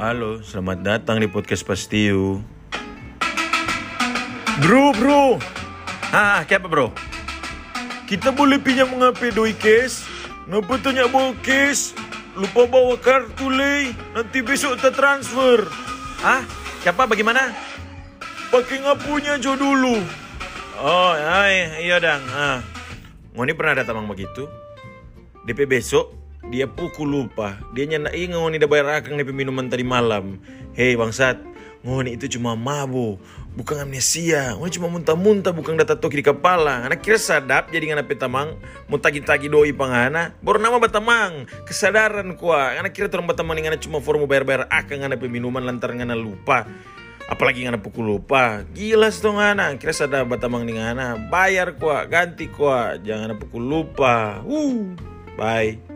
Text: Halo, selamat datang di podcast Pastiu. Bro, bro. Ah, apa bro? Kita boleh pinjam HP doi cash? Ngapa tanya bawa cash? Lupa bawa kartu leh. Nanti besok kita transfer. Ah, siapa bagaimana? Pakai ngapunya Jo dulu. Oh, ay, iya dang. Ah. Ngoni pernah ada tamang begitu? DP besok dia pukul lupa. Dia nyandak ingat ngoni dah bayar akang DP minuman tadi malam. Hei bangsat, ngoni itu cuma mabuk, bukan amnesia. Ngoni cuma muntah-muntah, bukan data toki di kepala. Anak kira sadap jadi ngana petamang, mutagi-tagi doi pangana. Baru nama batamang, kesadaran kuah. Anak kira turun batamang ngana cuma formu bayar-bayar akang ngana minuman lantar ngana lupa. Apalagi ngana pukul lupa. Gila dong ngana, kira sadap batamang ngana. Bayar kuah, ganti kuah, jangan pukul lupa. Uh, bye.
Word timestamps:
Halo, 0.00 0.40
selamat 0.40 0.80
datang 0.80 1.20
di 1.20 1.28
podcast 1.28 1.60
Pastiu. 1.60 2.40
Bro, 4.64 4.96
bro. 4.96 5.36
Ah, 6.08 6.40
apa 6.40 6.64
bro? 6.64 6.88
Kita 8.08 8.32
boleh 8.32 8.56
pinjam 8.56 8.88
HP 8.96 9.28
doi 9.36 9.52
cash? 9.52 10.08
Ngapa 10.48 10.80
tanya 10.80 11.04
bawa 11.04 11.36
cash? 11.44 11.92
Lupa 12.32 12.64
bawa 12.64 12.96
kartu 12.96 13.52
leh. 13.52 13.92
Nanti 14.16 14.40
besok 14.40 14.80
kita 14.80 14.88
transfer. 14.88 15.68
Ah, 16.24 16.48
siapa 16.80 17.04
bagaimana? 17.04 17.52
Pakai 18.48 18.80
ngapunya 18.80 19.36
Jo 19.36 19.52
dulu. 19.52 20.00
Oh, 20.80 21.12
ay, 21.12 21.84
iya 21.84 22.00
dang. 22.00 22.24
Ah. 22.32 22.64
Ngoni 23.36 23.52
pernah 23.52 23.76
ada 23.76 23.84
tamang 23.84 24.08
begitu? 24.08 24.48
DP 25.44 25.68
besok 25.68 26.19
dia 26.50 26.66
pukul 26.66 27.06
lupa. 27.06 27.56
Dia 27.72 27.86
nyandak 27.86 28.12
ingat 28.18 28.36
ngoni 28.42 28.56
dah 28.58 28.68
bayar 28.68 28.86
akang 28.98 29.16
DP 29.16 29.30
minuman 29.30 29.70
tadi 29.70 29.86
malam. 29.86 30.42
Hei 30.74 30.98
bangsat, 30.98 31.38
ngoni 31.86 32.18
itu 32.18 32.26
cuma 32.36 32.58
mabuk, 32.58 33.22
bukan 33.54 33.86
amnesia. 33.86 34.58
Ngoni 34.58 34.70
cuma 34.74 34.90
muntah-muntah, 34.90 35.54
bukan 35.54 35.78
data 35.78 35.94
toki 35.94 36.20
di 36.20 36.26
kepala. 36.26 36.84
Anak 36.90 37.06
kira 37.06 37.16
sadap 37.22 37.70
jadi 37.70 37.94
ngana 37.94 38.04
petamang, 38.04 38.58
mutagi-tagi 38.90 39.46
doi 39.46 39.70
pangana. 39.70 40.34
Baru 40.42 40.58
nama 40.58 40.82
batamang, 40.82 41.46
kesadaran 41.64 42.34
kuah. 42.34 42.76
Anak 42.82 42.98
kira 42.98 43.06
turun 43.06 43.30
batamang 43.30 43.62
ngana 43.62 43.78
cuma 43.78 44.02
formu 44.02 44.26
bayar-bayar 44.26 44.66
akang 44.68 45.06
ngana 45.06 45.14
minuman 45.16 45.62
lantar 45.62 45.94
ngana 45.94 46.18
lupa. 46.18 46.66
Apalagi 47.30 47.62
ngana 47.62 47.78
pukul 47.78 48.10
lupa. 48.10 48.66
Gila 48.74 49.06
dong 49.22 49.38
ngana, 49.38 49.78
kira 49.78 49.94
sadap 49.94 50.26
batamang 50.26 50.66
ngana. 50.66 51.30
Bayar 51.30 51.78
kuah, 51.78 52.10
ganti 52.10 52.50
kuah, 52.50 52.98
jangan 52.98 53.38
pukul 53.38 53.62
lupa. 53.62 54.42
Uh, 54.42 54.98
bye. 55.38 55.89